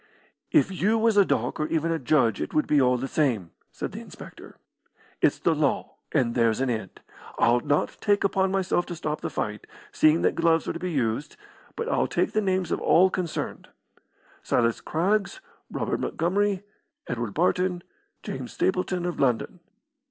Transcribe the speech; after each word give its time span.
"If 0.51 0.71
you 0.71 0.97
was 0.97 1.15
a 1.15 1.23
dook 1.23 1.59
or 1.59 1.67
even 1.67 1.91
a 1.91 1.99
judge 1.99 2.41
it 2.41 2.55
would 2.55 2.65
be 2.65 2.81
all' 2.81 2.97
the 2.97 3.07
same," 3.07 3.51
said 3.71 3.91
the 3.91 3.99
inspector. 3.99 4.55
"It's 5.21 5.37
the 5.37 5.53
law, 5.53 5.93
and 6.11 6.33
there's 6.33 6.59
an 6.59 6.71
end. 6.71 7.01
I'll 7.37 7.59
not 7.59 7.97
take 8.01 8.23
upon 8.23 8.49
myself 8.51 8.87
to 8.87 8.95
stop 8.95 9.21
the 9.21 9.29
fight, 9.29 9.67
seeing 9.91 10.23
that 10.23 10.33
gloves 10.33 10.67
are 10.67 10.73
to 10.73 10.79
be 10.79 10.91
used, 10.91 11.37
but 11.75 11.87
I'll 11.87 12.07
take 12.07 12.31
the 12.31 12.41
names 12.41 12.71
of 12.71 12.81
all 12.81 13.11
concerned. 13.11 13.67
Silas 14.41 14.81
Craggs, 14.81 15.39
Robert 15.69 15.99
Montgomery, 15.99 16.63
Edward 17.05 17.35
Barton, 17.35 17.83
James 18.23 18.51
Stapleton, 18.53 19.05
of 19.05 19.19
London. 19.19 19.59